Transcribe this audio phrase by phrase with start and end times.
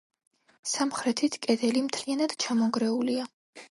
[0.69, 3.29] სამხრეთით კედელი მთლიანად ჩამონგრეულია.